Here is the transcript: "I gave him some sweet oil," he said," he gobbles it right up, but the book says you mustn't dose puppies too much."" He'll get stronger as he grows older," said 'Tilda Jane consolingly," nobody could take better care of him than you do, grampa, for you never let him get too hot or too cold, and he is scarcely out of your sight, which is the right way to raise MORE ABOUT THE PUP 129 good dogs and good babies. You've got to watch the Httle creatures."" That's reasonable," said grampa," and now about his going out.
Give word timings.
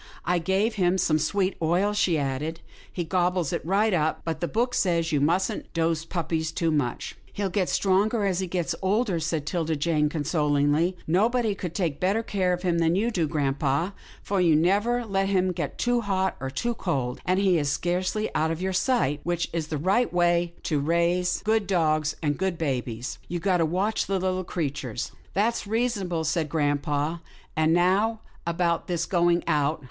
"I 0.25 0.39
gave 0.39 0.73
him 0.81 0.97
some 0.97 1.19
sweet 1.19 1.55
oil," 1.61 1.91
he 1.91 2.15
said," 2.15 2.59
he 2.91 3.03
gobbles 3.03 3.53
it 3.53 3.63
right 3.63 3.93
up, 3.93 4.23
but 4.25 4.39
the 4.41 4.47
book 4.47 4.73
says 4.73 5.11
you 5.11 5.21
mustn't 5.21 5.71
dose 5.75 6.05
puppies 6.05 6.51
too 6.51 6.71
much."" 6.71 7.15
He'll 7.33 7.51
get 7.51 7.69
stronger 7.69 8.25
as 8.25 8.39
he 8.39 8.47
grows 8.47 8.73
older," 8.81 9.19
said 9.19 9.45
'Tilda 9.45 9.75
Jane 9.75 10.09
consolingly," 10.09 10.97
nobody 11.05 11.53
could 11.53 11.75
take 11.75 11.99
better 11.99 12.23
care 12.23 12.51
of 12.51 12.63
him 12.63 12.79
than 12.79 12.95
you 12.95 13.11
do, 13.11 13.27
grampa, 13.27 13.93
for 14.23 14.41
you 14.41 14.55
never 14.55 15.05
let 15.05 15.29
him 15.29 15.51
get 15.51 15.77
too 15.77 16.01
hot 16.01 16.35
or 16.39 16.49
too 16.49 16.73
cold, 16.73 17.19
and 17.23 17.39
he 17.39 17.59
is 17.59 17.69
scarcely 17.71 18.27
out 18.33 18.49
of 18.49 18.59
your 18.59 18.73
sight, 18.73 19.19
which 19.21 19.51
is 19.53 19.67
the 19.67 19.77
right 19.77 20.11
way 20.11 20.55
to 20.63 20.79
raise 20.79 21.43
MORE 21.45 21.57
ABOUT 21.57 21.67
THE 21.67 21.75
PUP 21.75 21.79
129 21.79 21.99
good 21.99 21.99
dogs 22.01 22.15
and 22.23 22.39
good 22.51 22.57
babies. 22.57 23.19
You've 23.27 23.43
got 23.43 23.57
to 23.57 23.67
watch 23.67 24.07
the 24.07 24.19
Httle 24.19 24.47
creatures."" 24.47 25.11
That's 25.35 25.67
reasonable," 25.67 26.23
said 26.23 26.49
grampa," 26.49 27.21
and 27.55 27.71
now 27.71 28.21
about 28.47 28.85
his 28.89 29.05
going 29.05 29.43
out. 29.45 29.79